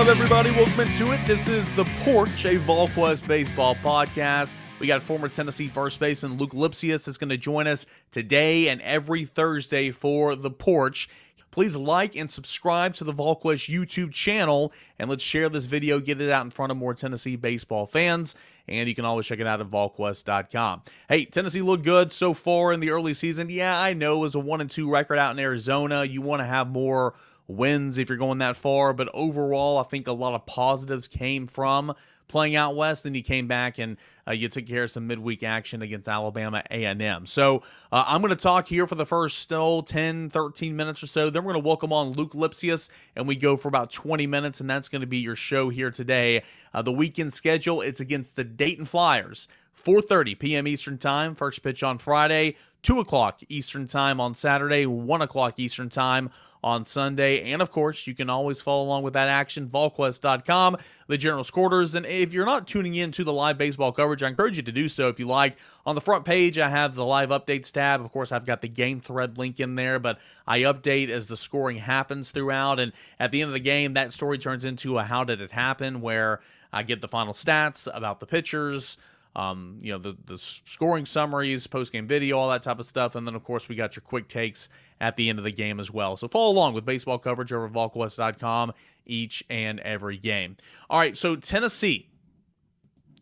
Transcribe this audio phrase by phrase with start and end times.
[0.00, 0.50] Up, everybody?
[0.52, 1.20] Welcome into it.
[1.26, 4.54] This is The Porch, a VolQuest baseball podcast.
[4.78, 8.80] We got former Tennessee first baseman Luke Lipcius that's going to join us today and
[8.80, 11.10] every Thursday for The Porch.
[11.50, 16.22] Please like and subscribe to the VolQuest YouTube channel, and let's share this video, get
[16.22, 18.34] it out in front of more Tennessee baseball fans.
[18.66, 20.82] And you can always check it out at VolQuest.com.
[21.10, 23.50] Hey, Tennessee looked good so far in the early season.
[23.50, 26.04] Yeah, I know it was a one and two record out in Arizona.
[26.04, 27.12] You want to have more
[27.50, 28.92] wins if you're going that far.
[28.92, 31.94] But overall, I think a lot of positives came from
[32.30, 33.02] playing out west.
[33.02, 36.62] Then you came back and uh, you took care of some midweek action against Alabama
[36.70, 37.26] A&M.
[37.26, 37.62] So
[37.92, 41.28] uh, I'm going to talk here for the first oh, 10, 13 minutes or so.
[41.28, 44.60] Then we're going to welcome on Luke Lipcius, and we go for about 20 minutes,
[44.60, 46.42] and that's going to be your show here today.
[46.72, 49.48] Uh, the weekend schedule, it's against the Dayton Flyers.
[49.82, 50.66] 4:30 p.m.
[50.68, 51.34] Eastern Time.
[51.34, 52.56] First pitch on Friday.
[52.82, 54.84] 2 o'clock Eastern Time on Saturday.
[54.86, 56.30] 1 o'clock Eastern Time
[56.62, 57.50] on Sunday.
[57.52, 61.94] And of course, you can always follow along with that action, volquest.com, the general's quarters.
[61.94, 64.72] And if you're not tuning in to the live baseball coverage, I encourage you to
[64.72, 65.56] do so if you like.
[65.86, 68.00] On the front page, I have the live updates tab.
[68.00, 71.36] Of course, I've got the game thread link in there, but I update as the
[71.36, 72.78] scoring happens throughout.
[72.78, 75.52] And at the end of the game, that story turns into a how did it
[75.52, 76.40] happen, where
[76.72, 78.96] I get the final stats about the pitchers
[79.36, 83.14] um, you know, the, the scoring summaries, post game video, all that type of stuff.
[83.14, 84.68] And then, of course, we got your quick takes
[85.00, 86.16] at the end of the game as well.
[86.16, 88.72] So follow along with baseball coverage over VolQuest.com
[89.06, 90.56] each and every game.
[90.88, 92.08] All right, so Tennessee,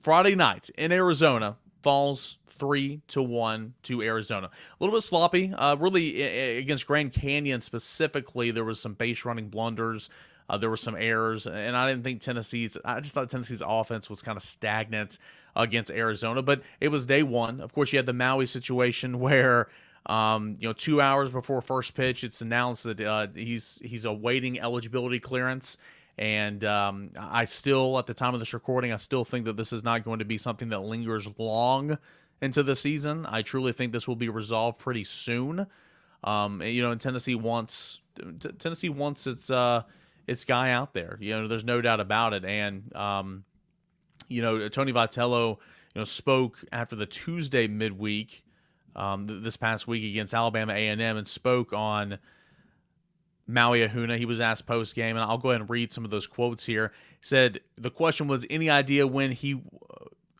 [0.00, 4.47] Friday night in Arizona, falls three to one to Arizona.
[4.49, 8.50] A little bit sloppy, uh, really against Grand Canyon specifically.
[8.50, 10.11] There was some base running blunders.
[10.48, 12.78] Uh, there were some errors, and I didn't think Tennessee's.
[12.84, 15.19] I just thought Tennessee's offense was kind of stagnant
[15.54, 16.42] against Arizona.
[16.42, 17.60] But it was day one.
[17.60, 19.69] Of course, you had the Maui situation where.
[20.06, 24.58] Um, you know, two hours before first pitch, it's announced that uh, he's he's awaiting
[24.58, 25.76] eligibility clearance,
[26.16, 29.70] and um, I still, at the time of this recording, I still think that this
[29.70, 31.98] is not going to be something that lingers long
[32.41, 33.26] into the season.
[33.26, 35.66] I truly think this will be resolved pretty soon.
[36.25, 38.00] Um, you know, and Tennessee wants
[38.58, 39.82] Tennessee wants its uh,
[40.28, 41.19] its guy out there.
[41.21, 42.44] You know, there's no doubt about it.
[42.44, 43.44] And um,
[44.28, 45.56] you know, Tony Vitello,
[45.94, 48.44] you know, spoke after the Tuesday midweek
[48.94, 52.19] um, th- this past week against Alabama A&M and spoke on
[53.47, 54.19] Maui Ahuna.
[54.19, 56.67] He was asked post game, and I'll go ahead and read some of those quotes
[56.67, 56.93] here.
[57.12, 59.62] He said the question was any idea when he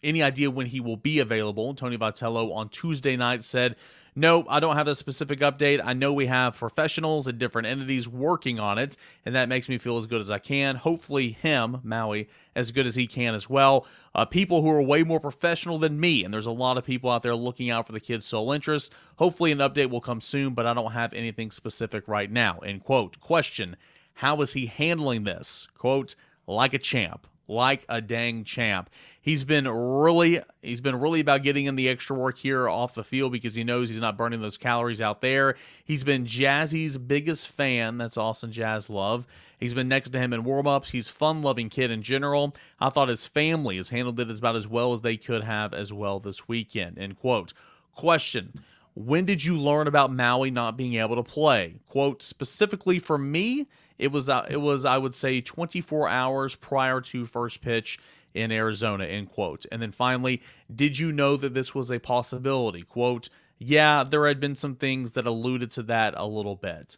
[0.05, 1.75] any idea when he will be available.
[1.75, 3.75] Tony Vitello on Tuesday night said
[4.19, 5.81] Nope, I don't have a specific update.
[5.85, 9.79] I know we have professionals and different entities working on it, and that makes me
[9.79, 10.75] feel as good as I can.
[10.75, 13.87] Hopefully, him, Maui, as good as he can as well.
[14.17, 17.09] Uh, people who are way more professional than me, and there's a lot of people
[17.09, 18.93] out there looking out for the kid's sole interest.
[19.19, 22.59] Hopefully, an update will come soon, but I don't have anything specific right now.
[22.59, 23.21] End quote.
[23.21, 23.77] Question
[24.15, 25.69] How is he handling this?
[25.77, 28.91] Quote, like a champ like a dang champ.
[29.21, 33.03] He's been really he's been really about getting in the extra work here off the
[33.03, 35.57] field because he knows he's not burning those calories out there.
[35.85, 37.99] He's been Jazzy's biggest fan.
[37.99, 39.25] That's Austin Jaslove.
[39.59, 40.91] He's been next to him in warm-ups.
[40.91, 42.55] He's fun-loving kid in general.
[42.79, 45.93] I thought his family has handled it about as well as they could have as
[45.93, 46.97] well this weekend.
[46.97, 47.53] End quote.
[47.93, 48.53] Question.
[48.95, 51.77] When did you learn about Maui not being able to play?
[51.87, 53.67] Quote, specifically for me,
[53.99, 57.99] it was uh, it was I would say 24 hours prior to first pitch
[58.35, 59.05] in Arizona.
[59.05, 59.67] End quote.
[59.73, 60.43] And then finally,
[60.73, 62.83] did you know that this was a possibility?
[62.83, 63.29] Quote.
[63.61, 66.97] Yeah, there had been some things that alluded to that a little bit.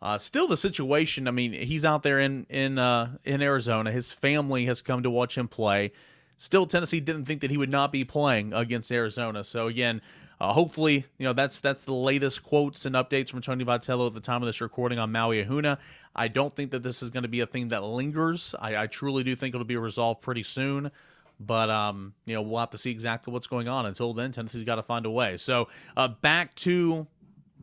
[0.00, 1.26] Uh, still, the situation.
[1.26, 3.90] I mean, he's out there in in uh, in Arizona.
[3.90, 5.92] His family has come to watch him play.
[6.36, 9.42] Still, Tennessee didn't think that he would not be playing against Arizona.
[9.42, 10.02] So again,
[10.40, 14.14] uh, hopefully, you know that's that's the latest quotes and updates from Tony Vitello at
[14.14, 15.78] the time of this recording on Maui Ahuna.
[16.14, 18.54] I don't think that this is going to be a thing that lingers.
[18.58, 20.90] I, I truly do think it'll be resolved pretty soon.
[21.38, 23.84] But um, you know, we'll have to see exactly what's going on.
[23.86, 25.36] Until then, Tennessee's got to find a way.
[25.36, 27.06] So uh, back to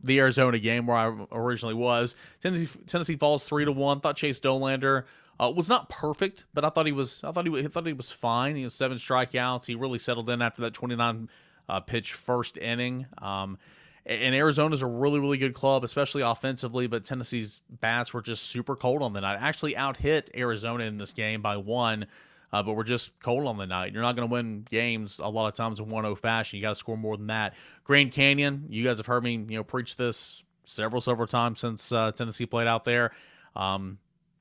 [0.02, 2.14] the Arizona game where I originally was.
[2.42, 4.00] Tennessee Tennessee falls three to one.
[4.00, 5.04] Thought Chase Dollander
[5.40, 7.24] Uh, was not perfect, but I thought he was.
[7.24, 8.54] I thought he, I thought he was fine.
[8.54, 9.66] He had seven strikeouts.
[9.66, 11.28] He really settled in after that 29
[11.68, 13.06] uh, pitch first inning.
[13.18, 13.58] Um,
[14.06, 16.86] and Arizona's a really, really good club, especially offensively.
[16.86, 19.38] But Tennessee's bats were just super cold on the night.
[19.40, 22.06] Actually, out hit Arizona in this game by one.
[22.52, 23.92] Uh, but we're just cold on the night.
[23.92, 26.56] You're not going to win games a lot of times in 1-0 fashion.
[26.56, 27.54] You got to score more than that.
[27.82, 31.90] Grand Canyon, you guys have heard me, you know, preach this several, several times since
[31.90, 33.10] uh, Tennessee played out there.
[33.56, 33.98] Um,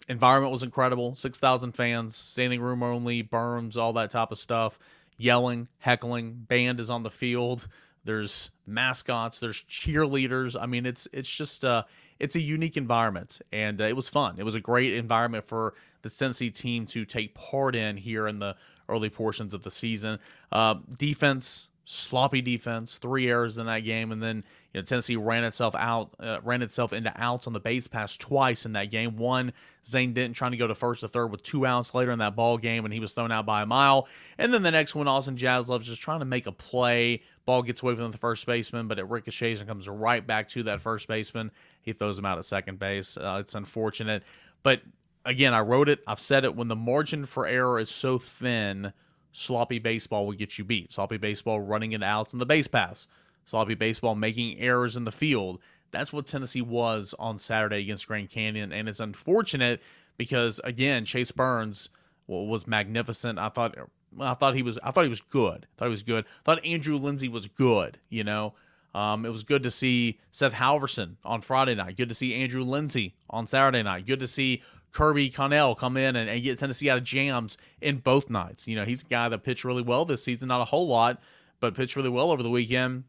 [0.07, 1.15] environment was incredible.
[1.15, 4.77] 6,000 fans, standing room only, berms, all that type of stuff.
[5.17, 7.67] Yelling, heckling, band is on the field.
[8.05, 10.55] There's mascots, there's cheerleaders.
[10.59, 11.83] I mean, it's it's just uh
[12.19, 14.35] it's a unique environment, and uh, it was fun.
[14.37, 15.73] It was a great environment for
[16.03, 18.55] the Tennessee team to take part in here in the
[18.87, 20.19] early portions of the season.
[20.51, 24.43] Uh, defense, sloppy defense, three errors in that game, and then
[24.73, 28.15] you know Tennessee ran itself out, uh, ran itself into outs on the base pass
[28.15, 29.17] twice in that game.
[29.17, 29.53] One,
[29.85, 32.35] Zane Denton trying to go to first to third with two outs later in that
[32.35, 34.07] ball game, and he was thrown out by a mile.
[34.37, 37.21] And then the next one, Austin Jaslove's just trying to make a play.
[37.45, 40.63] Ball gets away from the first baseman, but it ricochets and comes right back to
[40.63, 41.51] that first baseman.
[41.81, 43.17] He throws him out at second base.
[43.17, 44.23] Uh, it's unfortunate,
[44.63, 44.81] but
[45.25, 45.99] again, I wrote it.
[46.07, 46.55] I've said it.
[46.55, 48.93] When the margin for error is so thin
[49.33, 50.93] sloppy baseball will get you beat.
[50.93, 53.07] Sloppy baseball running into outs in the base pass.
[53.45, 55.59] Sloppy baseball making errors in the field.
[55.91, 58.71] That's what Tennessee was on Saturday against Grand Canyon.
[58.71, 59.81] And it's unfortunate
[60.17, 61.89] because again, Chase Burns
[62.27, 63.37] was magnificent.
[63.37, 63.75] I thought
[64.19, 65.65] I thought he was I thought he was good.
[65.65, 66.25] I thought he was good.
[66.25, 68.53] I thought Andrew Lindsey was good, you know.
[68.95, 71.97] Um, it was good to see Seth Halvorsen on Friday night.
[71.97, 74.05] Good to see Andrew Lindsey on Saturday night.
[74.05, 74.61] Good to see
[74.93, 78.67] Kirby Connell come in and, and get Tennessee out of jams in both nights.
[78.67, 81.21] You know, he's a guy that pitched really well this season, not a whole lot,
[81.59, 83.03] but pitched really well over the weekend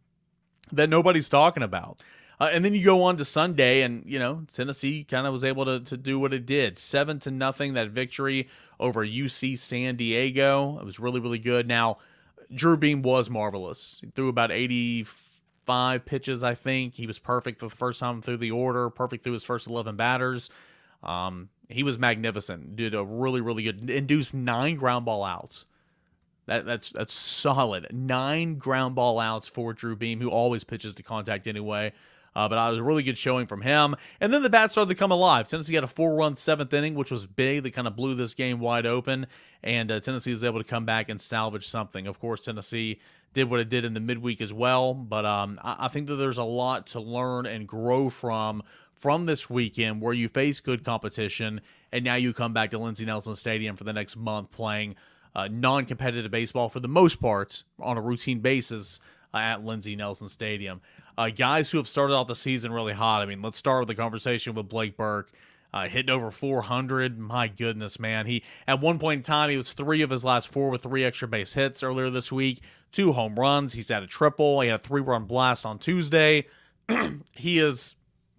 [0.72, 2.00] that nobody's talking about.
[2.40, 5.44] Uh, and then you go on to Sunday, and you know Tennessee kind of was
[5.44, 7.74] able to, to do what it did, seven to nothing.
[7.74, 8.48] That victory
[8.80, 10.78] over UC San Diego.
[10.80, 11.68] It was really really good.
[11.68, 11.98] Now,
[12.52, 14.00] Drew Beam was marvelous.
[14.00, 15.06] He threw about eighty
[15.64, 16.94] five pitches, I think.
[16.94, 19.94] He was perfect for the first time through the order, perfect through his first eleven
[19.94, 20.50] batters.
[21.04, 22.76] Um, he was magnificent.
[22.76, 23.88] Did a really, really good.
[23.90, 25.66] Induced nine ground ball outs.
[26.46, 27.86] That that's that's solid.
[27.92, 31.92] Nine ground ball outs for Drew Beam, who always pitches to contact anyway.
[32.36, 33.94] Uh, but I was a really good showing from him.
[34.20, 35.46] And then the bats started to come alive.
[35.46, 37.62] Tennessee had a four run seventh inning, which was big.
[37.62, 39.26] That kind of blew this game wide open.
[39.62, 42.06] And uh, Tennessee was able to come back and salvage something.
[42.06, 43.00] Of course, Tennessee
[43.34, 44.94] did what it did in the midweek as well.
[44.94, 48.62] But um, I, I think that there's a lot to learn and grow from
[48.94, 51.60] from this weekend where you face good competition
[51.92, 54.96] and now you come back to Lindsey Nelson Stadium for the next month playing
[55.34, 59.00] uh, non competitive baseball for the most part on a routine basis
[59.32, 60.80] uh, at Lindsey Nelson Stadium.
[61.18, 63.20] Uh, guys who have started off the season really hot.
[63.20, 65.30] I mean, let's start with the conversation with Blake Burke.
[65.72, 67.18] Uh, hitting over 400.
[67.18, 68.26] My goodness, man.
[68.26, 71.02] He at one point in time he was three of his last four with three
[71.02, 72.60] extra base hits earlier this week,
[72.92, 73.72] two home runs.
[73.72, 74.60] He's had a triple.
[74.60, 76.46] He had a three run blast on Tuesday.
[77.32, 77.96] he is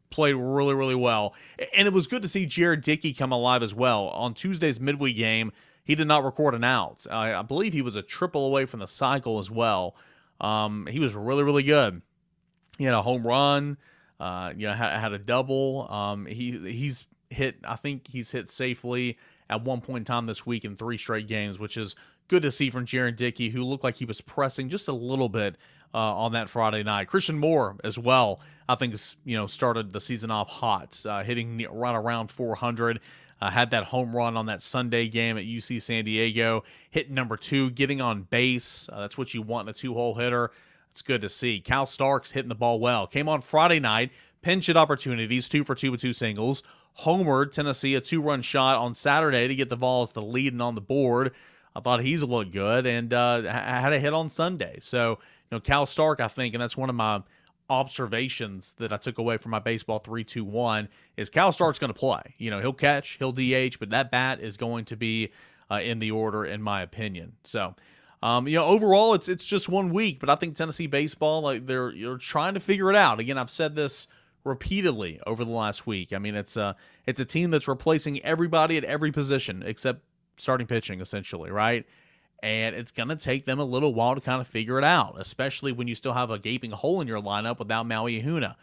[0.09, 1.33] played really, really well.
[1.75, 4.09] And it was good to see Jared Dickey come alive as well.
[4.09, 5.51] On Tuesday's midweek game,
[5.83, 7.05] he did not record an out.
[7.09, 9.95] I believe he was a triple away from the cycle as well.
[10.41, 12.01] Um, he was really, really good.
[12.77, 13.77] He had a home run.
[14.19, 15.91] Uh, you know, had, had a double.
[15.91, 17.57] Um, he he's hit.
[17.65, 19.17] I think he's hit safely
[19.49, 21.95] at one point in time this week in three straight games, which is
[22.27, 25.29] good to see from Jared Dickey, who looked like he was pressing just a little
[25.29, 25.55] bit
[25.93, 27.07] uh, on that Friday night.
[27.07, 31.65] Christian Moore as well, I think, you know, started the season off hot, uh, hitting
[31.71, 32.99] right around 400.
[33.41, 37.35] Uh, had that home run on that Sunday game at UC San Diego, hit number
[37.35, 38.87] two, getting on base.
[38.91, 40.51] Uh, that's what you want in a two hole hitter.
[40.91, 41.59] It's good to see.
[41.59, 43.05] Cal Stark's hitting the ball well.
[43.07, 44.11] Came on Friday night,
[44.41, 46.63] pinch hit opportunities, two for two with two singles.
[47.01, 50.61] Homered Tennessee, a two run shot on Saturday to get the Vols the lead and
[50.61, 51.33] on the board.
[51.75, 54.77] I thought he's looked good and uh, had a hit on Sunday.
[54.79, 57.21] So you know, Cal Stark, I think, and that's one of my
[57.69, 60.87] observations that I took away from my baseball 321
[61.17, 62.35] is Cal Stark's going to play.
[62.37, 65.31] You know, he'll catch, he'll DH, but that bat is going to be
[65.69, 67.33] uh, in the order, in my opinion.
[67.43, 67.75] So,
[68.21, 71.65] um, you know, overall, it's it's just one week, but I think Tennessee baseball, like
[71.65, 73.19] they're you're trying to figure it out.
[73.19, 74.07] Again, I've said this
[74.45, 76.13] repeatedly over the last week.
[76.13, 80.01] I mean, it's a it's a team that's replacing everybody at every position except
[80.37, 81.85] starting pitching, essentially, right?
[82.43, 85.15] and it's going to take them a little while to kind of figure it out,
[85.17, 88.55] especially when you still have a gaping hole in your lineup without Maui Ahuna.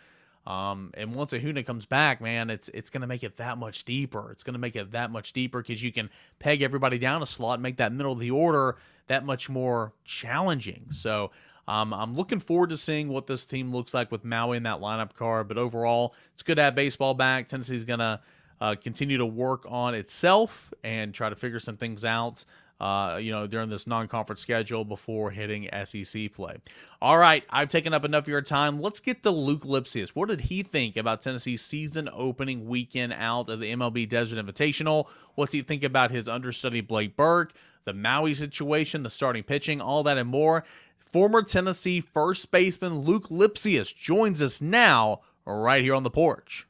[0.47, 3.85] Um, and once Ahuna comes back, man, it's it's going to make it that much
[3.85, 4.31] deeper.
[4.33, 7.27] It's going to make it that much deeper because you can peg everybody down a
[7.27, 10.87] slot and make that middle of the order that much more challenging.
[10.91, 11.31] So
[11.69, 14.81] um, I'm looking forward to seeing what this team looks like with Maui in that
[14.81, 15.49] lineup card.
[15.49, 17.49] But overall, it's good to have baseball back.
[17.49, 18.21] Tennessee's going to
[18.61, 22.45] uh, continue to work on itself and try to figure some things out.
[22.81, 26.57] Uh, you know, during this non-conference schedule before hitting SEC play.
[27.01, 28.81] All right, I've taken up enough of your time.
[28.81, 30.09] Let's get to Luke Lipcius.
[30.17, 35.07] What did he think about Tennessee's season opening weekend out of the MLB Desert Invitational?
[35.37, 37.53] What's he think about his understudy Blake Burke,
[37.85, 40.65] the Maui situation, the starting pitching, all that and more?
[41.13, 46.67] Former Tennessee first baseman Luke Lipcius joins us now, right here on the porch.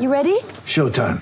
[0.00, 0.38] You ready?
[0.64, 1.20] Showtime.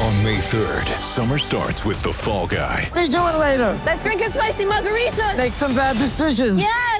[0.00, 2.88] On May 3rd, summer starts with The Fall Guy.
[2.94, 3.76] Let's do it later.
[3.84, 5.34] Let's drink a spicy margarita.
[5.36, 6.60] Make some bad decisions.
[6.60, 6.99] Yes.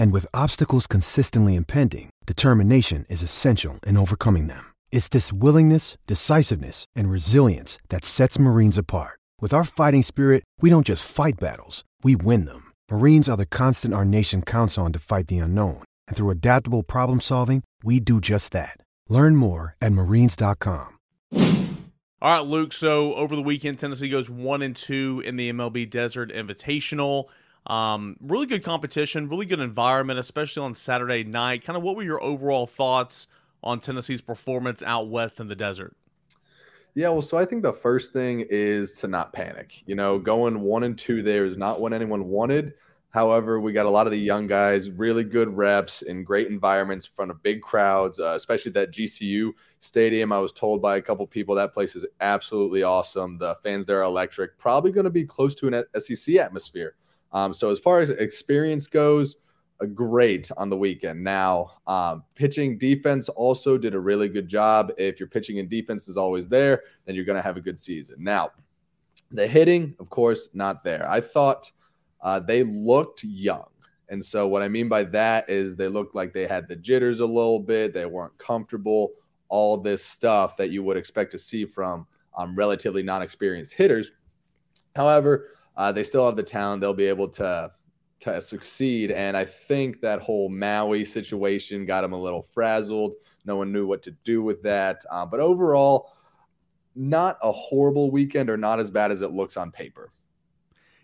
[0.00, 4.72] And with obstacles consistently impending, determination is essential in overcoming them.
[4.90, 9.20] It's this willingness, decisiveness, and resilience that sets Marines apart.
[9.42, 12.72] With our fighting spirit, we don't just fight battles, we win them.
[12.90, 15.84] Marines are the constant our nation counts on to fight the unknown.
[16.08, 18.78] And through adaptable problem solving, we do just that.
[19.10, 20.96] Learn more at marines.com.
[22.22, 22.72] All right, Luke.
[22.72, 27.28] So over the weekend, Tennessee goes one and two in the MLB Desert Invitational.
[27.66, 31.64] Um, really good competition, really good environment, especially on Saturday night.
[31.64, 33.28] Kind of what were your overall thoughts
[33.62, 35.94] on Tennessee's performance out west in the desert?
[36.94, 39.82] Yeah, well, so I think the first thing is to not panic.
[39.86, 42.74] You know, going one and two there is not what anyone wanted.
[43.10, 47.06] However, we got a lot of the young guys, really good reps in great environments
[47.06, 49.50] in front of big crowds, uh, especially that GCU
[49.80, 50.32] stadium.
[50.32, 53.38] I was told by a couple people that place is absolutely awesome.
[53.38, 56.94] The fans there are electric, probably going to be close to an SEC atmosphere.
[57.32, 59.36] Um, so, as far as experience goes,
[59.80, 61.22] uh, great on the weekend.
[61.22, 64.92] Now, um, pitching defense also did a really good job.
[64.98, 67.78] If your pitching and defense is always there, then you're going to have a good
[67.78, 68.16] season.
[68.18, 68.50] Now,
[69.30, 71.08] the hitting, of course, not there.
[71.08, 71.70] I thought
[72.20, 73.68] uh, they looked young.
[74.08, 77.20] And so, what I mean by that is they looked like they had the jitters
[77.20, 79.12] a little bit, they weren't comfortable,
[79.48, 82.06] all this stuff that you would expect to see from
[82.36, 84.12] um, relatively non experienced hitters.
[84.96, 85.48] However,
[85.80, 87.72] uh, they still have the talent, they'll be able to.
[88.24, 93.14] To succeed, and I think that whole Maui situation got them a little frazzled.
[93.46, 95.02] No one knew what to do with that.
[95.10, 96.12] Uh, but overall,
[96.94, 100.12] not a horrible weekend, or not as bad as it looks on paper.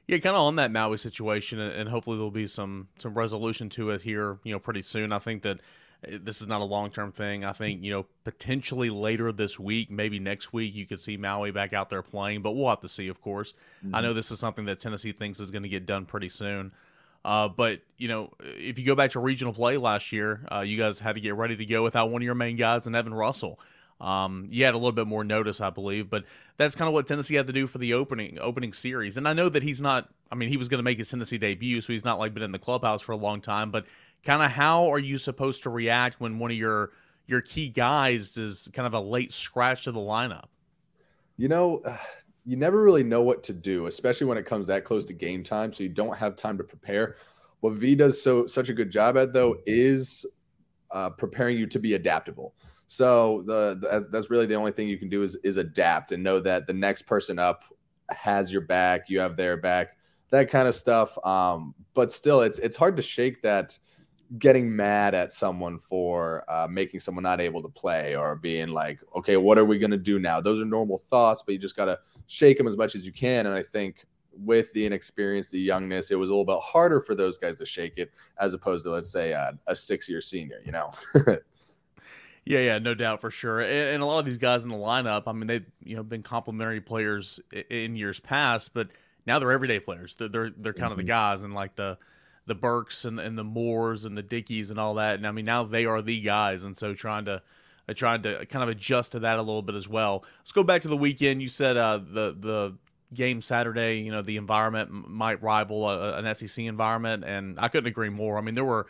[0.06, 3.88] Yeah, kind of on that Maui situation, and hopefully there'll be some some resolution to
[3.88, 5.10] it here, you know, pretty soon.
[5.10, 5.60] I think that
[6.02, 7.44] this is not a long term thing.
[7.44, 11.50] I think you know potentially later this week, maybe next week, you could see Maui
[11.50, 13.08] back out there playing, but we'll have to see.
[13.08, 13.94] Of course, mm-hmm.
[13.94, 16.72] I know this is something that Tennessee thinks is going to get done pretty soon.
[17.24, 20.76] Uh, but you know, if you go back to regional play last year, uh, you
[20.78, 23.14] guys had to get ready to go without one of your main guys, and Evan
[23.14, 23.58] Russell.
[24.00, 26.24] Um, you had a little bit more notice, I believe, but
[26.58, 29.16] that's kind of what Tennessee had to do for the opening opening series.
[29.16, 30.08] And I know that he's not.
[30.30, 32.42] I mean, he was going to make his Tennessee debut, so he's not like been
[32.42, 33.70] in the clubhouse for a long time.
[33.70, 33.86] But
[34.26, 36.90] kind of how are you supposed to react when one of your
[37.26, 40.46] your key guys is kind of a late scratch to the lineup?
[41.36, 41.82] You know,
[42.44, 45.42] you never really know what to do, especially when it comes that close to game
[45.42, 45.72] time.
[45.72, 47.16] So you don't have time to prepare.
[47.60, 50.26] What V does so such a good job at though is
[50.90, 52.54] uh, preparing you to be adaptable.
[52.88, 56.22] So the, the that's really the only thing you can do is is adapt and
[56.22, 57.64] know that the next person up
[58.10, 59.96] has your back, you have their back,
[60.30, 61.16] that kind of stuff.
[61.24, 63.76] Um, but still, it's it's hard to shake that
[64.38, 69.00] getting mad at someone for uh, making someone not able to play or being like,
[69.14, 70.40] okay, what are we gonna do now?
[70.40, 73.46] Those are normal thoughts, but you just gotta shake them as much as you can.
[73.46, 77.14] And I think with the inexperience, the youngness, it was a little bit harder for
[77.14, 80.60] those guys to shake it as opposed to let's say uh, a six year senior,
[80.64, 80.90] you know.
[82.48, 83.60] Yeah, yeah, no doubt for sure.
[83.60, 86.04] And, and, a lot of these guys in the lineup, I mean, they've you know
[86.04, 87.40] been complimentary players
[87.70, 88.90] in years past, but
[89.26, 90.14] now they're everyday players.
[90.14, 90.92] They're they're, they're kind mm-hmm.
[90.92, 91.98] of the guys and like the
[92.46, 95.16] the Burks and, and the Moores and the Dickies and all that.
[95.16, 97.42] And I mean, now they are the guys, and so trying to
[97.88, 100.24] uh, trying to kind of adjust to that a little bit as well.
[100.38, 101.42] Let's go back to the weekend.
[101.42, 102.74] You said uh, the the
[103.14, 107.88] game Saturday, you know, the environment might rival a, an SEC environment, and I couldn't
[107.88, 108.38] agree more.
[108.38, 108.86] I mean, there were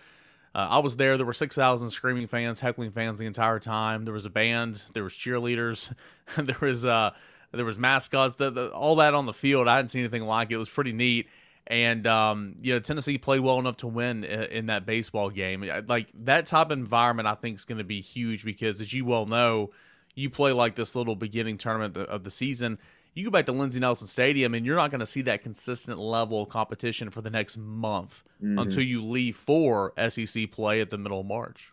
[0.57, 1.19] uh, I was there.
[1.19, 4.07] There were 6,000 screaming fans, heckling fans the entire time.
[4.07, 4.83] There was a band.
[4.95, 5.93] There was cheerleaders.
[6.39, 7.11] there was uh,
[7.53, 8.37] there was mascots.
[8.37, 9.69] The, the, all that on the field.
[9.69, 10.55] I hadn't seen anything like it.
[10.55, 11.29] It was pretty neat.
[11.69, 15.69] And um, you know, Tennessee played well enough to win in, in that baseball game.
[15.87, 19.05] Like that type of environment, I think is going to be huge because, as you
[19.05, 19.71] well know,
[20.15, 22.79] you play like this little beginning tournament of the season.
[23.15, 25.99] You go back to Lindsey Nelson Stadium, and you're not going to see that consistent
[25.99, 28.59] level of competition for the next month mm-hmm.
[28.59, 31.73] until you leave for SEC play at the middle of March.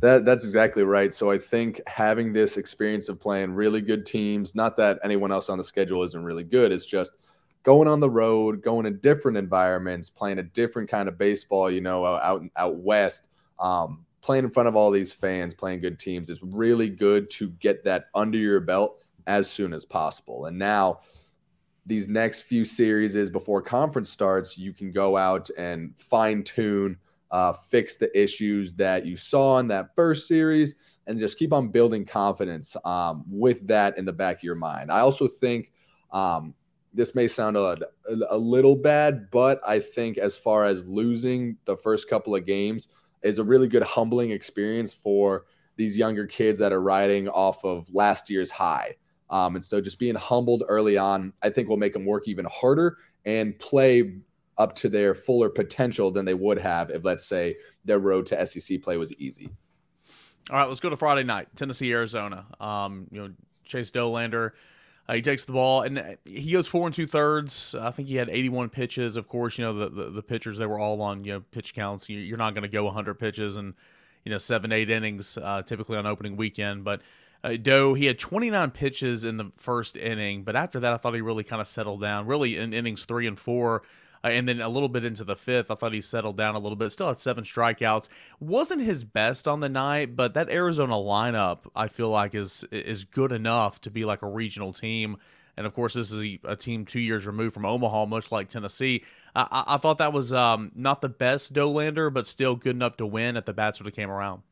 [0.00, 1.14] That that's exactly right.
[1.14, 5.48] So I think having this experience of playing really good teams, not that anyone else
[5.48, 7.12] on the schedule isn't really good, it's just
[7.62, 11.80] going on the road, going to different environments, playing a different kind of baseball, you
[11.80, 16.30] know, out out west, um, playing in front of all these fans, playing good teams.
[16.30, 20.46] It's really good to get that under your belt as soon as possible.
[20.46, 21.00] And now
[21.86, 26.96] these next few series is before conference starts, you can go out and fine tune–
[27.32, 30.76] uh, fix the issues that you saw in that first series,
[31.06, 34.92] and just keep on building confidence um, with that in the back of your mind.
[34.92, 35.72] I also think
[36.12, 36.54] um,
[36.94, 37.76] this may sound a,
[38.28, 42.88] a little bad, but I think as far as losing the first couple of games
[43.22, 45.44] is a really good humbling experience for
[45.76, 48.96] these younger kids that are riding off of last year's high.
[49.30, 52.44] Um, and so just being humbled early on, I think will make them work even
[52.44, 54.16] harder and play
[54.58, 58.46] up to their fuller potential than they would have if, let's say, their road to
[58.46, 59.48] SEC play was easy.
[60.50, 62.46] All right, let's go to Friday night, Tennessee, Arizona.
[62.60, 63.32] Um, you know,
[63.64, 64.50] Chase Dollander,
[65.12, 67.74] uh, he takes the ball and uh, he goes four and two thirds.
[67.78, 69.16] I think he had 81 pitches.
[69.16, 71.74] Of course, you know the, the, the pitchers they were all on you know pitch
[71.74, 72.08] counts.
[72.08, 73.74] You're not going to go 100 pitches and
[74.24, 77.02] you know seven eight innings uh, typically on opening weekend, but.
[77.44, 81.12] Uh, Doe, he had 29 pitches in the first inning, but after that, I thought
[81.12, 82.28] he really kind of settled down.
[82.28, 83.82] Really, in innings three and four,
[84.24, 86.58] uh, and then a little bit into the fifth, I thought he settled down a
[86.58, 86.90] little bit.
[86.90, 88.08] Still had seven strikeouts.
[88.40, 93.04] Wasn't his best on the night, but that Arizona lineup, I feel like, is is
[93.04, 95.16] good enough to be like a regional team.
[95.56, 98.48] And of course, this is a, a team two years removed from Omaha, much like
[98.48, 99.04] Tennessee.
[99.34, 103.06] I, I thought that was um, not the best Dollander, but still good enough to
[103.06, 104.42] win at the bats when it came around.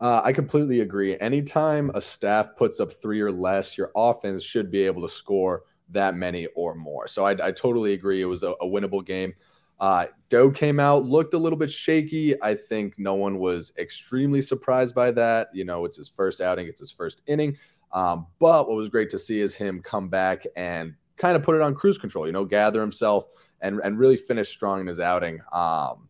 [0.00, 1.18] Uh, I completely agree.
[1.18, 5.64] Anytime a staff puts up three or less, your offense should be able to score
[5.92, 7.08] that many or more.
[7.08, 8.20] So I, I totally agree.
[8.20, 9.34] It was a, a winnable game.
[9.78, 12.40] Uh, Doe came out, looked a little bit shaky.
[12.42, 15.48] I think no one was extremely surprised by that.
[15.54, 17.56] You know, it's his first outing, it's his first inning.
[17.92, 21.56] Um, but what was great to see is him come back and kind of put
[21.56, 23.24] it on cruise control, you know, gather himself
[23.60, 25.40] and, and really finish strong in his outing.
[25.52, 26.08] Um,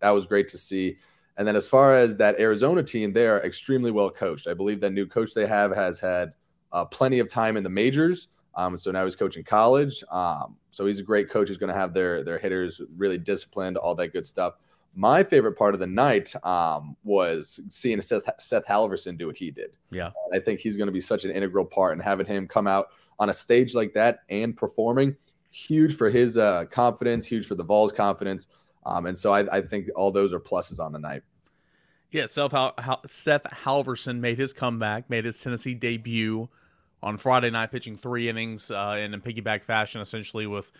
[0.00, 0.96] that was great to see.
[1.36, 4.46] And then as far as that Arizona team, they are extremely well coached.
[4.46, 6.32] I believe that new coach they have has had
[6.72, 8.28] uh, plenty of time in the majors.
[8.54, 10.02] Um, so now he's coaching college.
[10.10, 11.48] Um, so he's a great coach.
[11.48, 14.54] He's going to have their their hitters really disciplined, all that good stuff.
[14.94, 19.50] My favorite part of the night um, was seeing Seth, Seth Halvorsen do what he
[19.50, 19.76] did.
[19.90, 22.66] Yeah, I think he's going to be such an integral part, and having him come
[22.66, 25.14] out on a stage like that and performing,
[25.50, 28.48] huge for his uh, confidence, huge for the Vols' confidence.
[28.86, 31.22] Um, and so I, I, think all those are pluses on the night.
[32.10, 32.54] Yeah, Seth,
[33.06, 36.48] Seth Halvorsen made his comeback, made his Tennessee debut
[37.02, 40.72] on Friday night, pitching three innings uh, in a piggyback fashion, essentially with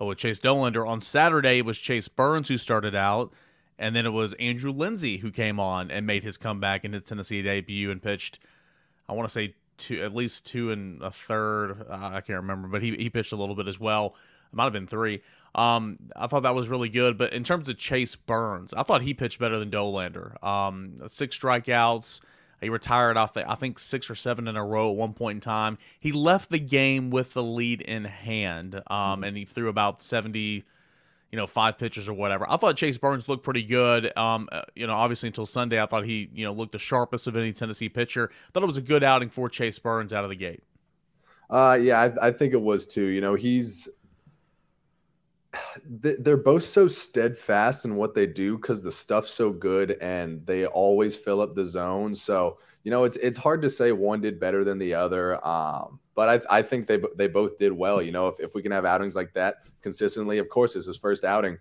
[0.00, 0.86] uh, with Chase Dollander.
[0.86, 3.32] On Saturday, it was Chase Burns who started out,
[3.78, 7.02] and then it was Andrew Lindsey who came on and made his comeback in his
[7.02, 8.38] Tennessee debut and pitched.
[9.08, 11.86] I want to say two, at least two and a third.
[11.88, 14.14] Uh, I can't remember, but he he pitched a little bit as well.
[14.52, 15.22] It might have been three.
[15.54, 17.16] Um, I thought that was really good.
[17.18, 20.42] But in terms of Chase Burns, I thought he pitched better than Dollander.
[20.44, 22.20] Um, six strikeouts.
[22.60, 25.36] He retired off the, I think, six or seven in a row at one point
[25.36, 25.78] in time.
[26.00, 30.64] He left the game with the lead in hand, um, and he threw about 70,
[31.30, 32.46] you know, five pitches or whatever.
[32.48, 34.16] I thought Chase Burns looked pretty good.
[34.16, 37.26] Um, uh, you know, obviously until Sunday, I thought he, you know, looked the sharpest
[37.26, 38.30] of any Tennessee pitcher.
[38.52, 40.62] Thought it was a good outing for Chase Burns out of the gate.
[41.48, 43.04] Uh, yeah, I, I think it was too.
[43.04, 43.88] You know, he's
[45.84, 50.66] they're both so steadfast in what they do because the stuff's so good and they
[50.66, 52.14] always fill up the zone.
[52.14, 55.44] So you know it's it's hard to say one did better than the other.
[55.46, 58.00] Um, but I, I think they they both did well.
[58.00, 60.96] You know if, if we can have outings like that consistently, of course it's his
[60.96, 61.58] first outing,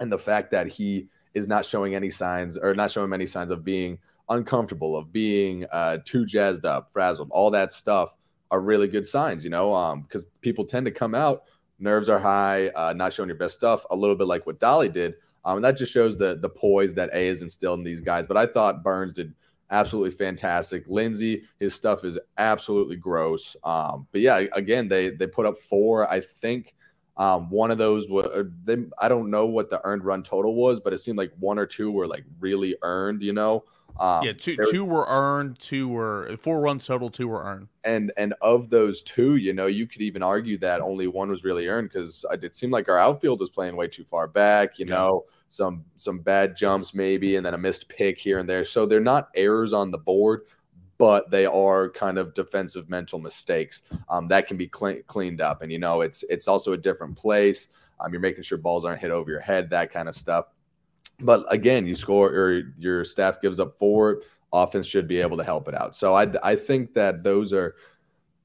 [0.00, 3.50] and the fact that he is not showing any signs or not showing many signs
[3.50, 8.14] of being uncomfortable, of being uh, too jazzed up, frazzled, all that stuff
[8.50, 9.44] are really good signs.
[9.44, 11.44] You know, um, because people tend to come out
[11.80, 14.88] nerves are high, uh, not showing your best stuff, a little bit like what Dolly
[14.88, 15.14] did.
[15.44, 18.26] Um, and that just shows the the poise that A is instilled in these guys.
[18.26, 19.34] But I thought Burns did
[19.70, 20.84] absolutely fantastic.
[20.86, 23.56] Lindsey, his stuff is absolutely gross.
[23.64, 26.10] Um, but yeah, again, they they put up four.
[26.10, 26.74] I think
[27.16, 28.76] um, one of those was uh, they.
[28.98, 31.66] I don't know what the earned run total was, but it seemed like one or
[31.66, 33.22] two were like really earned.
[33.22, 33.64] You know.
[33.98, 37.68] Um, yeah, two was, two were earned, two were four runs total, two were earned.
[37.84, 41.44] And and of those two, you know, you could even argue that only one was
[41.44, 44.78] really earned because it seemed like our outfield was playing way too far back.
[44.78, 44.94] You yeah.
[44.94, 48.64] know, some some bad jumps maybe, and then a missed pick here and there.
[48.64, 50.42] So they're not errors on the board,
[50.98, 55.62] but they are kind of defensive mental mistakes um, that can be clean, cleaned up.
[55.62, 57.68] And you know, it's it's also a different place.
[57.98, 60.46] Um, you're making sure balls aren't hit over your head, that kind of stuff.
[61.20, 65.44] But again, you score or your staff gives up four, offense should be able to
[65.44, 65.94] help it out.
[65.94, 67.76] So I I think that those are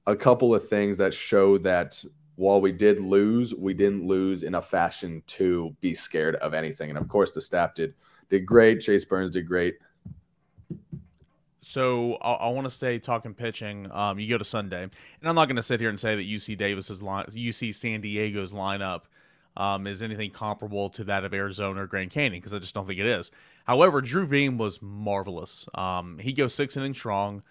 [0.08, 2.04] a couple of things that show that
[2.36, 6.90] while we did lose, we didn't lose in a fashion to be scared of anything.
[6.90, 7.94] And of course, the staff did
[8.30, 8.82] did great.
[8.82, 9.76] Chase Burns did great.
[11.62, 13.90] So I, I want to stay talking pitching.
[13.92, 14.92] Um, you go to Sunday, and
[15.24, 18.54] I'm not going to sit here and say that UC Davis's line, UC San Diego's
[18.54, 19.04] lineup
[19.58, 22.86] um, is anything comparable to that of Arizona or Grand Canyon because I just don't
[22.86, 23.32] think it is.
[23.66, 25.68] However, Drew Beam was marvelous.
[25.74, 27.44] Um, he goes six innings strong,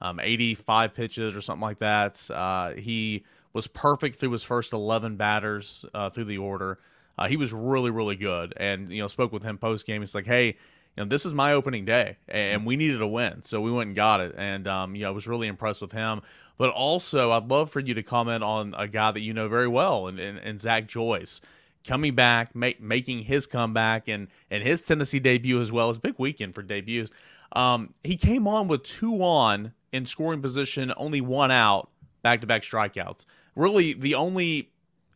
[0.00, 2.30] um, 85 pitches or something like that.
[2.30, 6.78] Uh, he was perfect through his first 11 batters uh, through the order.
[7.16, 8.54] Uh, he was really, really good.
[8.56, 10.02] And, you know, spoke with him post game.
[10.02, 10.56] It's like, hey,
[10.96, 13.42] you know, this is my opening day and we needed a win.
[13.44, 14.34] So we went and got it.
[14.36, 16.22] And, um, you know, I was really impressed with him.
[16.58, 19.68] But also, I'd love for you to comment on a guy that you know very
[19.68, 21.40] well and, and, and Zach Joyce
[21.86, 25.88] coming back, make, making his comeback and, and his Tennessee debut as well.
[25.88, 27.10] It's a big weekend for debuts.
[27.52, 31.90] Um, he came on with two on in scoring position, only one out,
[32.22, 33.24] back to back strikeouts.
[33.54, 34.70] Really, the only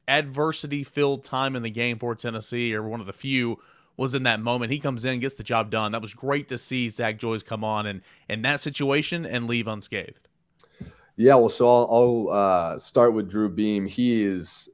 [0.09, 3.59] adversity filled time in the game for Tennessee, or one of the few,
[3.97, 4.73] was in that moment.
[4.73, 5.93] He comes in, gets the job done.
[5.93, 9.67] That was great to see Zach Joyce come on and in that situation and leave
[9.67, 10.29] unscathed.
[11.17, 13.87] Yeah, well, so I'll, I'll uh, start with Drew Beam.
[13.87, 14.69] He is,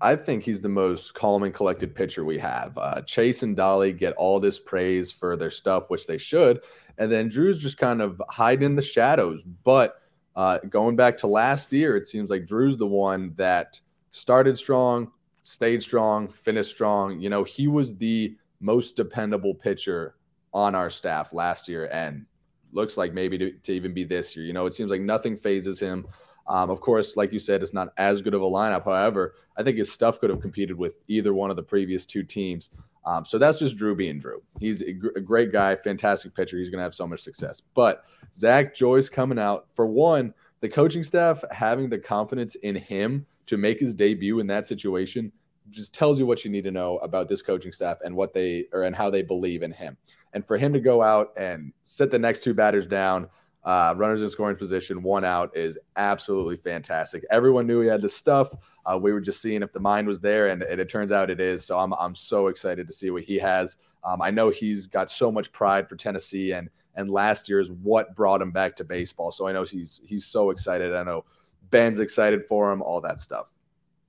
[0.00, 2.76] I think he's the most calm and collected pitcher we have.
[2.78, 6.62] Uh, Chase and Dolly get all this praise for their stuff, which they should,
[6.96, 9.44] and then Drew's just kind of hiding in the shadows.
[9.44, 9.96] But
[10.34, 13.78] uh, going back to last year, it seems like Drew's the one that
[14.10, 17.20] started strong, stayed strong, finished strong.
[17.20, 20.14] You know, he was the most dependable pitcher
[20.54, 22.24] on our staff last year and
[22.72, 24.44] looks like maybe to, to even be this year.
[24.46, 26.06] You know, it seems like nothing fazes him.
[26.46, 28.84] Um, of course, like you said, it's not as good of a lineup.
[28.84, 32.22] However, I think his stuff could have competed with either one of the previous two
[32.22, 32.70] teams.
[33.04, 34.42] Um, so that's just Drew being Drew.
[34.58, 36.56] He's a, gr- a great guy, fantastic pitcher.
[36.56, 37.60] He's going to have so much success.
[37.74, 43.26] But Zach Joyce coming out, for one, the coaching staff having the confidence in him
[43.46, 45.32] to make his debut in that situation
[45.72, 48.66] just tells you what you need to know about this coaching staff and what they
[48.72, 49.96] or and how they believe in him.
[50.32, 53.28] And for him to go out and sit the next two batters down,
[53.64, 57.24] uh, runners in scoring position, one out is absolutely fantastic.
[57.30, 58.52] Everyone knew he had the stuff.
[58.84, 61.30] Uh, we were just seeing if the mind was there, and, and, it turns out
[61.30, 61.64] it is.
[61.64, 63.76] So I'm I'm so excited to see what he has.
[64.04, 67.70] Um, I know he's got so much pride for Tennessee, and and last year is
[67.70, 69.30] what brought him back to baseball.
[69.30, 70.92] So I know he's he's so excited.
[70.94, 71.24] I know
[71.70, 73.52] Ben's excited for him, all that stuff.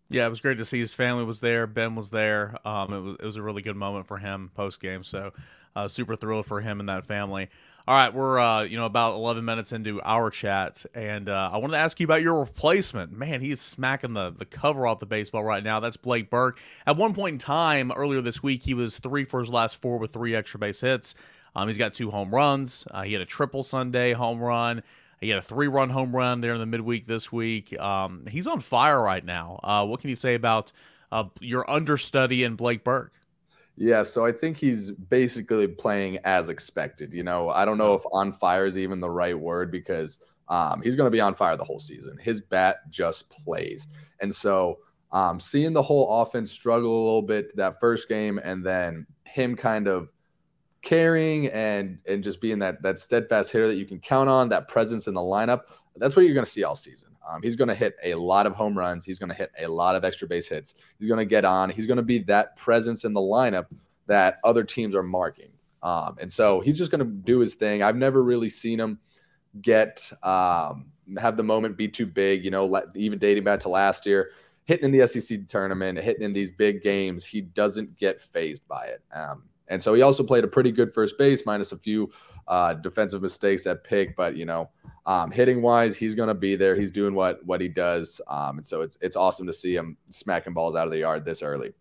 [0.10, 1.66] Yeah, it was great to see his family was there.
[1.66, 2.58] Ben was there.
[2.66, 5.04] Um, it was it was a really good moment for him post game.
[5.04, 5.32] So
[5.76, 7.50] uh, super thrilled for him and that family.
[7.86, 11.58] All right, we're uh, you know about 11 minutes into our chat, and uh, I
[11.58, 13.12] wanted to ask you about your replacement.
[13.12, 15.82] Man, he's smacking the the cover off the baseball right now.
[15.82, 16.60] That's Blake Burke.
[16.88, 19.98] At one point in time earlier this week, he was three for his last four
[19.98, 21.16] with three extra base hits.
[21.56, 22.88] Um, he's got two home runs.
[22.90, 24.82] Uh, he had a triple Sunday home run.
[25.24, 27.78] He had a three run home run there in the midweek this week.
[27.80, 29.60] Um, he's on fire right now.
[29.64, 30.72] Uh, what can you say about
[31.12, 33.14] uh, your understudy and Blake Burke?
[33.76, 37.14] Yeah, so I think he's basically playing as expected.
[37.14, 40.82] You know, I don't know if on fire is even the right word because um,
[40.84, 42.18] he's going to be on fire the whole season.
[42.22, 43.88] His bat just plays.
[44.22, 44.80] And so
[45.12, 49.56] um, seeing the whole offense struggle a little bit that first game and then him
[49.56, 50.14] kind of
[50.84, 54.68] carrying and and just being that that steadfast hitter that you can count on, that
[54.68, 55.62] presence in the lineup,
[55.96, 57.10] that's what you're going to see all season.
[57.28, 59.06] Um, he's going to hit a lot of home runs.
[59.06, 60.76] He's going to hit a lot of extra base hits.
[61.00, 61.70] He's going to get on.
[61.70, 63.68] He's going to be that presence in the lineup
[64.08, 65.50] that other teams are marking.
[65.82, 67.82] Um, and so he's just going to do his thing.
[67.82, 69.00] I've never really seen him
[69.62, 72.44] get um, have the moment be too big.
[72.44, 74.32] You know, even dating back to last year,
[74.66, 78.86] hitting in the SEC tournament, hitting in these big games, he doesn't get fazed by
[78.86, 79.02] it.
[79.14, 82.12] Um, and so he also played a pretty good first base, minus a few
[82.48, 84.16] uh, defensive mistakes at pick.
[84.16, 84.70] But you know,
[85.06, 86.76] um, hitting wise, he's going to be there.
[86.76, 89.98] He's doing what what he does, um, and so it's it's awesome to see him
[90.10, 91.74] smacking balls out of the yard this early.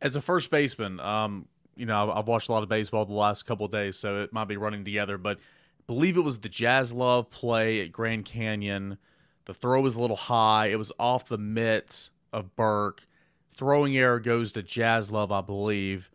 [0.00, 3.44] As a first baseman, um, you know, I've watched a lot of baseball the last
[3.44, 5.18] couple days, so it might be running together.
[5.18, 8.98] But I believe it was the Jaslove play at Grand Canyon.
[9.44, 10.68] The throw was a little high.
[10.68, 13.06] It was off the mitt of Burke.
[13.50, 16.11] Throwing error goes to Jaslove, I believe.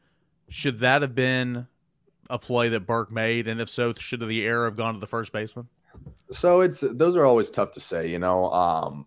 [0.49, 1.67] Should that have been
[2.29, 3.47] a play that Burke made?
[3.47, 5.67] And if so, should the error have gone to the first baseman?
[6.29, 8.51] So it's those are always tough to say, you know.
[8.51, 9.05] Um,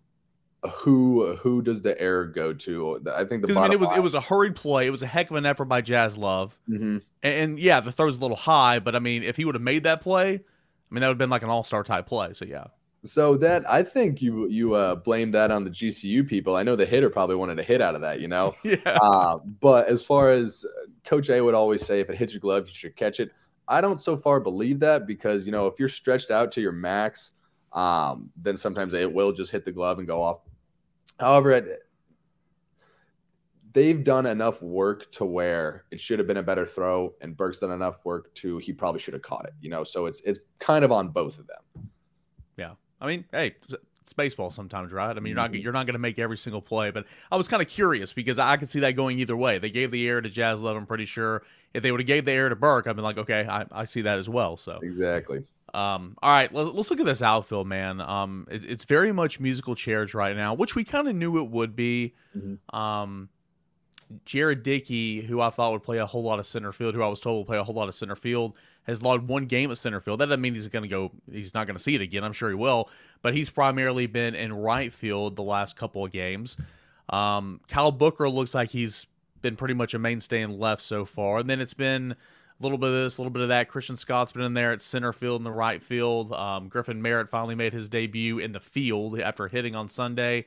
[0.69, 3.01] who who does the error go to?
[3.15, 3.97] I think the I mean, it was line.
[3.97, 4.85] it was a hurried play.
[4.85, 6.83] It was a heck of an effort by Jaslove, mm-hmm.
[6.83, 9.63] and, and, yeah, the throw's a little high, but I mean, if he would have
[9.63, 10.39] made that play, I
[10.91, 12.33] mean, that would have been like an all star type play.
[12.33, 12.65] So yeah.
[13.03, 16.55] So that I think you you uh, blame that on the GCU people.
[16.55, 18.53] I know the hitter probably wanted a hit out of that, you know.
[18.63, 18.77] Yeah.
[18.85, 22.41] Uh, but as far as uh, Coach A would always say, if it hits your
[22.41, 23.31] glove, you should catch it.
[23.67, 26.71] I don't so far believe that because you know if you're stretched out to your
[26.71, 27.33] max,
[27.73, 30.41] um, then sometimes it will just hit the glove and go off.
[31.19, 31.79] However, it,
[33.73, 37.59] they've done enough work to where it should have been a better throw, and Burke's
[37.59, 39.53] done enough work to he probably should have caught it.
[39.59, 41.89] You know, so it's it's kind of on both of them.
[43.01, 43.55] I mean, hey,
[44.01, 45.09] it's baseball sometimes, right?
[45.15, 45.63] I mean, you're not Mhm.
[45.63, 48.39] you're not going to make every single play, but I was kind of curious because
[48.39, 49.57] I could see that going either way.
[49.59, 51.43] They gave the air to Jaslove, I'm pretty sure.
[51.73, 53.85] If they would have gave the air to Burke, I'd been like, okay, I, I
[53.85, 54.57] see that as well.
[54.57, 55.45] So, Exactly.
[55.73, 58.01] um, all right, let, us look at this outfield, man.
[58.01, 61.49] Um, it, it's very much musical chairs right now, which we kind of knew it
[61.49, 62.13] would be.
[62.37, 62.57] Mhm.
[62.77, 63.29] Um,
[64.25, 67.07] Jared Dickey, who I thought would play a whole lot of center field, who I
[67.07, 69.77] was told would play a whole lot of center field, has logged one game at
[69.77, 70.19] center field.
[70.19, 71.11] That doesn't mean he's going to go.
[71.31, 72.23] He's not going to see it again.
[72.23, 72.89] I'm sure he will,
[73.21, 76.57] but he's primarily been in right field the last couple of games.
[77.09, 79.07] Um, Kyle Booker looks like he's
[79.41, 82.77] been pretty much a mainstay in left so far, and then it's been a little
[82.77, 83.67] bit of this, a little bit of that.
[83.67, 86.31] Christian Scott's been in there at center field and the right field.
[86.31, 90.45] Um, Griffin Merritt finally made his debut in the field after hitting on Sunday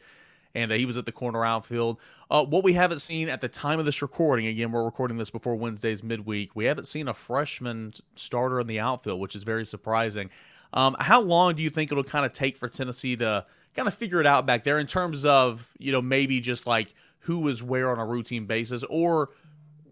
[0.55, 2.01] and uh, he was at the corner outfield.
[2.31, 5.31] Uh, what we haven't seen at the time of this recording, again, we're recording this
[5.31, 6.55] before Wednesday's midweek.
[6.55, 10.31] We haven't seen a freshman starter in the outfield, which is very surprising.
[10.73, 13.95] Um, how long do you think it'll kind of take for Tennessee to kind of
[13.95, 17.63] figure it out back there in terms of you know maybe just like who is
[17.63, 19.31] where on a routine basis, or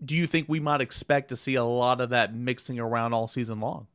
[0.05, 3.29] do you think we might expect to see a lot of that mixing around all
[3.29, 3.87] season long?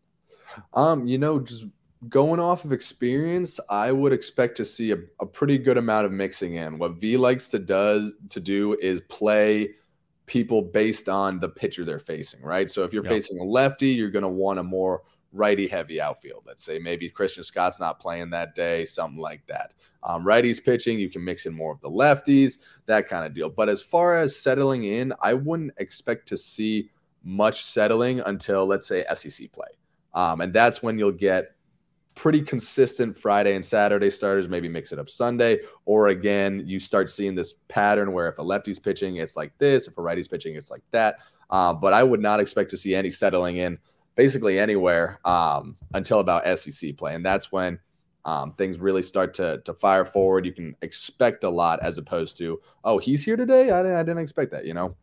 [0.73, 1.65] Um, you know, just
[2.10, 6.12] going off of experience, I would expect to see a, a pretty good amount of
[6.12, 6.77] mixing in.
[6.77, 9.71] What V likes to does to do is play
[10.27, 12.69] people based on the pitcher they're facing, right?
[12.69, 13.12] So if you're Yep.
[13.12, 16.43] facing a lefty, you're going to want a more righty heavy outfield.
[16.45, 19.73] Let's say maybe Christian Scott's not playing that day, something like that.
[20.03, 23.49] Um, righties pitching, you can mix in more of the lefties, that kind of deal.
[23.49, 26.91] But as far as settling in, I wouldn't expect to see
[27.23, 29.67] much settling until let's say SEC play.
[30.13, 31.57] Um, and that's when you'll get
[32.17, 35.60] pretty consistent Friday and Saturday starters, maybe mix it up Sunday.
[35.86, 39.88] Or again, you start seeing this pattern where if a lefty's pitching, it's like this.
[39.88, 41.19] If a righty's pitching, it's like that.
[41.51, 43.77] Uh, but I would not expect to see any settling in
[44.15, 47.13] basically anywhere um, until about SEC play.
[47.13, 47.80] And that's when
[48.25, 50.43] um, things really start to, to fire forward.
[50.45, 53.69] You can expect a lot as opposed to, oh, he's here today?
[53.69, 54.95] I didn't, I didn't expect that, you know?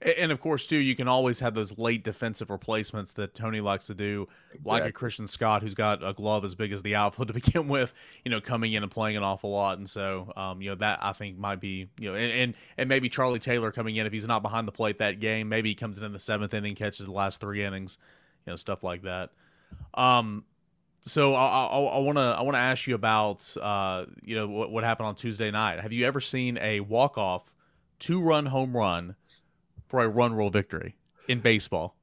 [0.00, 3.88] And of course, too, you can always have those late defensive replacements that Tony likes
[3.88, 4.28] to do,
[4.64, 7.66] like a Christian Scott, who's got a glove as big as the outfield to begin
[7.66, 7.92] with,
[8.24, 9.78] you know, coming in and playing an awful lot.
[9.78, 12.88] And so, um, you know, that I think might be, you know, and, and and
[12.88, 15.74] maybe Charlie Taylor coming in if he's not behind the plate that game, maybe he
[15.74, 17.98] comes in in the seventh inning, catches the last three innings,
[18.46, 19.30] you know, stuff like that.
[19.94, 20.44] Um,
[21.00, 24.84] so I want to I want to ask you about uh, you know what, what
[24.84, 25.80] happened on Tuesday night.
[25.80, 27.52] Have you ever seen a walk off
[27.98, 29.16] two run home run
[29.88, 30.96] for a run rule victory
[31.28, 31.96] in baseball?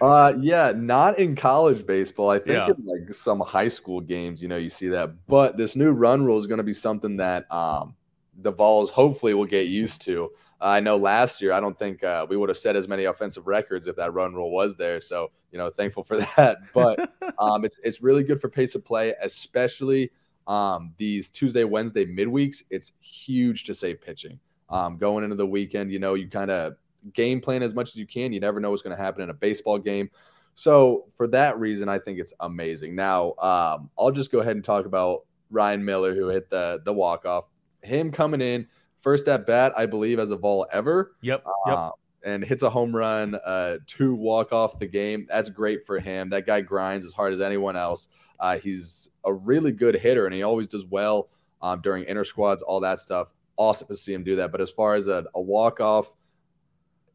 [0.00, 2.30] Uh, yeah, not in college baseball.
[2.30, 2.68] I think Yeah.
[2.68, 5.10] in like some high school games, you know, you see that.
[5.26, 7.96] But this new run rule is going to be something that um,
[8.38, 10.30] the Vols hopefully will get used to.
[10.60, 13.48] I know last year, I don't think uh, we would have set as many offensive
[13.48, 15.00] records if that run rule was there.
[15.00, 16.58] So, you know, thankful for that.
[16.72, 20.12] But um, it's it's really good for pace of play, especially
[20.46, 22.62] um, these Tuesday, Wednesday midweeks.
[22.70, 24.38] It's huge to save pitching.
[24.68, 26.74] Um, going into the weekend, you know, you kind of
[27.12, 28.32] game plan as much as you can.
[28.32, 30.10] You never know what's going to happen in a baseball game.
[30.54, 32.94] So for that reason, I think it's amazing.
[32.94, 36.92] Now, um, I'll just go ahead and talk about Ryan Miller, who hit the the
[36.92, 37.46] walk off.
[37.82, 38.66] Him coming in
[38.98, 41.44] first at bat, I believe, as a ball ever Yep.
[41.66, 41.76] Yep.
[41.76, 41.90] uh,
[42.24, 45.26] and hits a home run uh, to walk off the game.
[45.28, 46.30] That's great for him.
[46.30, 48.08] That guy grinds as hard as anyone else.
[48.38, 51.28] Uh, he's a really good hitter, and he always does well
[51.62, 53.32] um, during inter squads, all that stuff.
[53.56, 54.52] Awesome to see him do that.
[54.52, 56.12] But as far as a, a walk off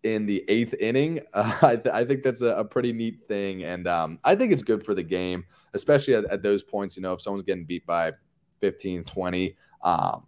[0.03, 3.63] in the eighth inning, uh, I, th- I think that's a, a pretty neat thing,
[3.63, 6.95] and um, I think it's good for the game, especially at, at those points.
[6.95, 8.13] You know, if someone's getting beat by
[8.61, 9.55] 15, 20.
[9.83, 10.25] Um,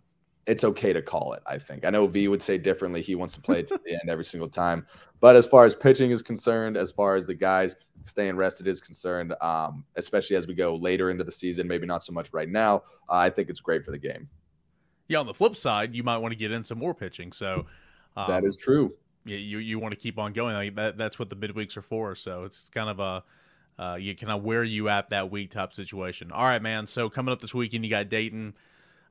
[0.47, 1.43] it's okay to call it.
[1.45, 1.85] I think.
[1.85, 3.01] I know V would say differently.
[3.01, 4.85] He wants to play it to the end every single time.
[5.19, 8.81] But as far as pitching is concerned, as far as the guys staying rested is
[8.81, 12.49] concerned, um, especially as we go later into the season, maybe not so much right
[12.49, 12.77] now.
[13.07, 14.27] Uh, I think it's great for the game.
[15.07, 15.19] Yeah.
[15.19, 17.31] On the flip side, you might want to get in some more pitching.
[17.31, 17.67] So
[18.15, 18.93] um, that is true.
[19.25, 20.55] You you want to keep on going.
[20.55, 22.15] Like that that's what the midweeks are for.
[22.15, 23.23] So it's kind of a
[23.81, 26.31] uh, you kind of where you at that week type situation.
[26.31, 26.87] All right, man.
[26.87, 28.53] So coming up this weekend, you got Dayton.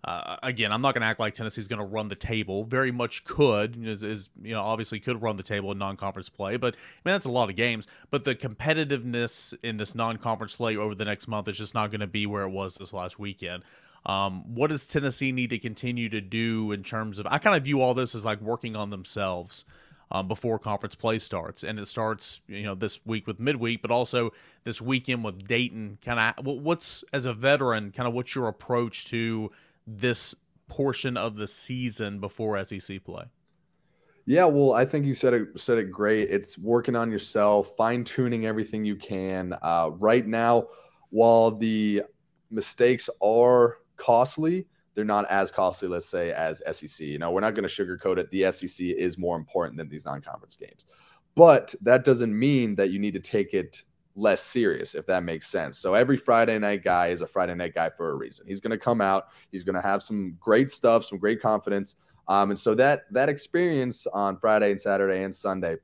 [0.05, 2.65] uh, again, I'm not going to act like Tennessee's going to run the table.
[2.65, 6.57] Very much could, is, is, you know, obviously could run the table in non-conference play,
[6.57, 7.87] but I mean that's a lot of games.
[8.11, 12.01] But the competitiveness in this non-conference play over the next month is just not going
[12.01, 13.65] to be where it was this last weekend.
[14.07, 17.27] Um, what does Tennessee need to continue to do in terms of?
[17.29, 19.65] I kind of view all this as like working on themselves.
[20.11, 21.63] Um, before conference play starts.
[21.63, 24.31] And it starts, you know, this week with midweek, but also
[24.65, 25.99] this weekend with Dayton.
[26.03, 29.51] Kind of, what's as a veteran, kind of what's your approach to
[29.87, 30.35] this
[30.69, 33.25] portion of the season before SEC play?
[34.29, 36.29] Yeah, well, I think you said it said it great.
[36.29, 39.57] It's working on yourself, fine tuning everything you can.
[39.63, 40.67] Uh, right now,
[41.09, 42.03] while the
[42.51, 44.67] mistakes are costly,
[44.99, 47.07] they're not as costly, let's say, as SEC.
[47.07, 48.29] You know, we're not going to sugarcoat it.
[48.33, 50.87] The SEC is more important than these non-conference games,
[51.37, 53.85] but that doesn't mean that you need to take it
[54.17, 55.79] less serious, if that makes sense.
[55.79, 58.45] So every Friday night guy is a Friday night guy for a reason.
[58.49, 59.29] He's going to come out.
[59.53, 61.95] He's going to have some great stuff, some great confidence.
[62.27, 65.77] Um, and so that that experience on Friday and Saturday and Sunday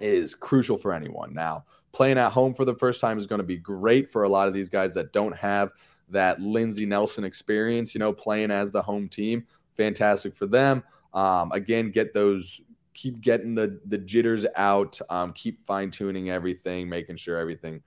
[0.00, 1.34] is crucial for anyone.
[1.34, 4.30] Now, playing at home for the first time is going to be great for a
[4.30, 5.72] lot of these guys that don't have
[6.10, 7.94] that Lindsey Nelson experience.
[7.94, 9.46] You know, playing as the home team,
[9.76, 10.82] fantastic for them.
[11.12, 12.60] Um, again, get those
[12.94, 17.82] keep getting the the jitters out, um, keep fine tuning everything, making sure everything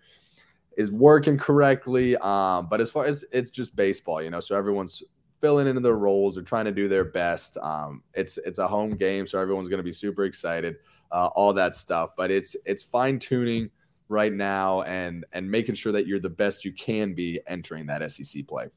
[0.78, 2.18] is working correctly.
[2.18, 5.04] Um, but as far as it's just baseball, you know, so everyone's
[5.40, 7.58] filling into their roles, they're trying to do their best.
[7.62, 10.78] Um, it's it's a home game, so everyone's going to be super excited,
[11.12, 12.12] uh, all that stuff.
[12.18, 13.70] But it's it's fine tuning
[14.14, 18.10] right now and and making sure that you're the best you can be entering that
[18.12, 18.70] SEC play.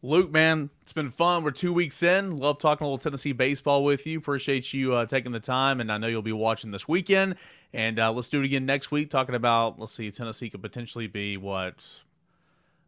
[0.00, 1.42] Luke, man, it's been fun.
[1.42, 2.38] We're two weeks in.
[2.38, 4.18] Love talking a little Tennessee baseball with you.
[4.18, 7.34] Appreciate you uh, taking the time, and I know you'll be watching this weekend.
[7.72, 9.10] And uh, let's do it again next week.
[9.10, 11.84] Talking about, let's see, Tennessee could potentially be what?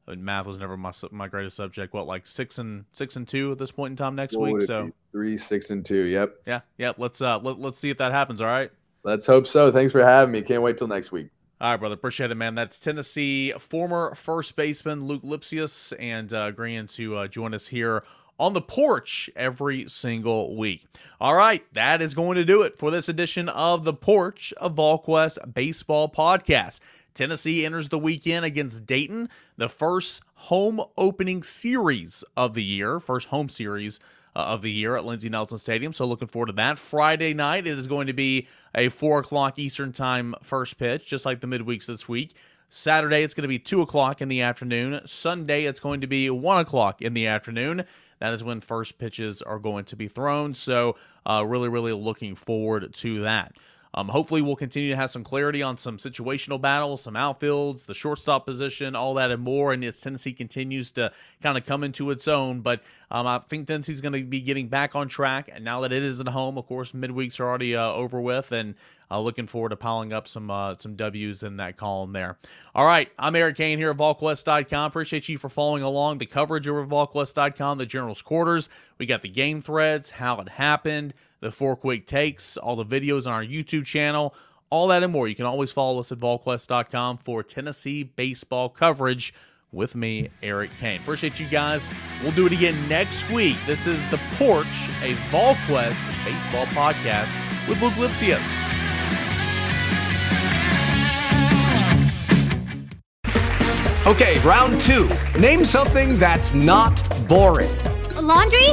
[0.07, 1.93] I mean, math was never my my greatest subject.
[1.93, 4.63] What, like six and six and two at this point in time next what week?
[4.63, 6.05] So three, six and two.
[6.05, 6.37] Yep.
[6.47, 6.93] Yeah, yeah.
[6.97, 8.41] Let's uh let, let's see if that happens.
[8.41, 8.71] All right.
[9.03, 9.73] Let's hope so.
[9.73, 10.43] Thanks for having me.
[10.43, 11.31] Can't wait till next week.
[11.61, 11.94] All right, brother.
[11.94, 12.55] Appreciate it, man.
[12.55, 18.03] That's Tennessee former first baseman Luke Lipcius and uh, agreeing to uh, join us here
[18.38, 20.87] on the porch every single week.
[21.20, 24.77] All right, that is going to do it for this edition of the Porch of
[24.77, 26.81] VolQuest Baseball Podcast.
[27.12, 33.29] Tennessee enters the weekend against Dayton, the first home opening series of the year, first
[33.29, 34.01] home series
[34.35, 35.93] uh, of the year at Lindsey Nelson Stadium.
[35.93, 36.79] So looking forward to that.
[36.79, 41.25] Friday night, it is going to be a 4 o'clock Eastern Time first pitch, just
[41.25, 42.35] like the midweeks this week.
[42.69, 45.01] Saturday, it's going to be 2 o'clock in the afternoon.
[45.05, 47.85] Sunday, it's going to be 1 o'clock in the afternoon.
[48.21, 50.55] That is when first pitches are going to be thrown.
[50.55, 53.57] So, uh, really, really looking forward to that.
[53.93, 57.95] Um, hopefully, we'll continue to have some clarity on some situational battles, some outfields, the
[57.95, 59.73] shortstop position, all that and more.
[59.73, 61.11] And as Tennessee continues to
[61.43, 64.68] kind of come into its own, but um, I think Tennessee's going to be getting
[64.68, 65.51] back on track.
[65.53, 68.53] And now that it is at home, of course, midweeks are already uh, over with,
[68.53, 68.77] and
[69.11, 72.38] uh, looking forward to piling up some uh, some W's in that column there.
[72.75, 74.87] All right, I'm Eric Cain here at VolQuest.com.
[74.87, 78.68] Appreciate you for following along the coverage over VolQuest.com, the General's Quarters.
[78.99, 83.27] We got the game threads, how it happened, the four quick takes, all the videos
[83.27, 84.35] on our YouTube channel,
[84.70, 85.27] all that and more.
[85.27, 89.35] You can always follow us at VolQuest.com for Tennessee baseball coverage
[89.73, 91.01] with me, Eric Kane.
[91.01, 91.87] Appreciate you guys.
[92.23, 93.57] We'll do it again next week.
[93.67, 94.67] This is The Porch,
[95.03, 97.31] a VolQuest baseball podcast
[97.69, 98.41] with Luke Lipcius.
[104.07, 105.09] Okay, round two.
[105.39, 107.71] Name something that's not boring.
[108.17, 108.71] A laundry?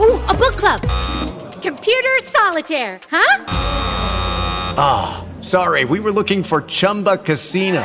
[0.00, 0.80] Ooh, a book club.
[1.62, 3.44] Computer solitaire, huh?
[4.80, 7.84] Ah, oh, sorry, we were looking for Chumba Casino.